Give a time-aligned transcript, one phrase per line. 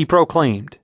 [0.00, 0.78] he proclaimed,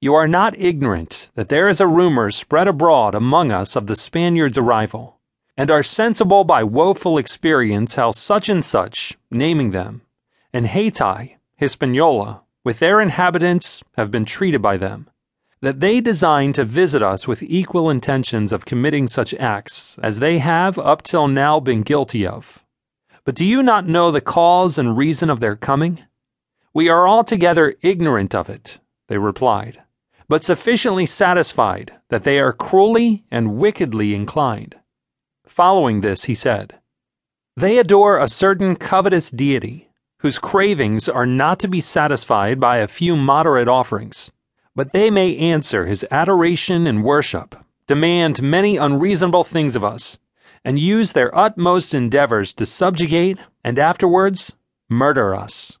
[0.00, 3.96] You are not ignorant that there is a rumor spread abroad among us of the
[3.96, 5.18] Spaniards' arrival,
[5.56, 10.02] and are sensible by woeful experience how such and such, naming them,
[10.52, 15.10] and Hayti, Hispaniola, with their inhabitants, have been treated by them,
[15.60, 20.38] that they design to visit us with equal intentions of committing such acts as they
[20.38, 22.64] have up till now been guilty of.
[23.24, 26.04] But do you not know the cause and reason of their coming?
[26.72, 28.78] We are altogether ignorant of it,
[29.08, 29.82] they replied,
[30.28, 34.76] but sufficiently satisfied that they are cruelly and wickedly inclined.
[35.44, 36.78] Following this, he said,
[37.56, 42.86] They adore a certain covetous deity, whose cravings are not to be satisfied by a
[42.86, 44.30] few moderate offerings,
[44.76, 47.56] but they may answer his adoration and worship,
[47.88, 50.18] demand many unreasonable things of us,
[50.64, 54.54] and use their utmost endeavors to subjugate and afterwards
[54.88, 55.79] murder us.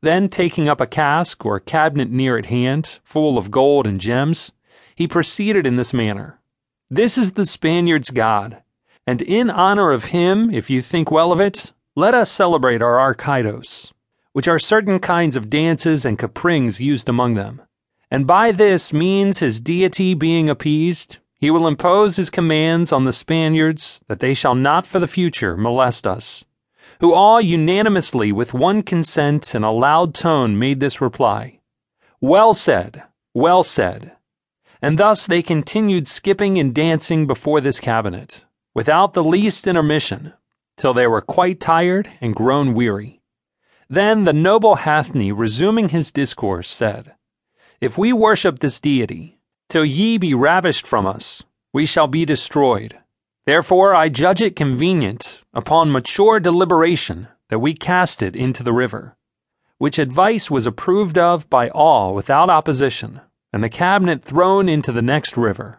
[0.00, 4.52] Then, taking up a cask or cabinet near at hand, full of gold and gems,
[4.94, 6.40] he proceeded in this manner
[6.88, 8.62] This is the Spaniard's God,
[9.06, 12.98] and in honor of him, if you think well of it, let us celebrate our
[12.98, 13.92] Arcaidos,
[14.32, 17.62] which are certain kinds of dances and caprings used among them.
[18.10, 23.12] And by this means, his deity being appeased, he will impose his commands on the
[23.12, 26.44] Spaniards that they shall not for the future molest us
[27.00, 31.60] who all unanimously, with one consent and a loud tone, made this reply
[32.20, 33.02] Well said,
[33.34, 34.12] well said.
[34.80, 38.44] And thus they continued skipping and dancing before this cabinet,
[38.74, 40.32] without the least intermission,
[40.76, 43.20] till they were quite tired and grown weary.
[43.88, 47.14] Then the noble Hathni, resuming his discourse, said,
[47.80, 49.38] If we worship this deity,
[49.68, 52.98] till ye be ravished from us, we shall be destroyed.
[53.46, 59.16] Therefore, I judge it convenient, upon mature deliberation, that we cast it into the river.
[59.78, 63.20] Which advice was approved of by all without opposition,
[63.52, 65.74] and the cabinet thrown into the next river.